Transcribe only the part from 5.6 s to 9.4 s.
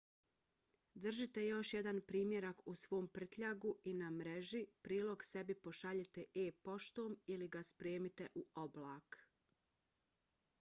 pošaljite e-poštom ili ga spremite u oblak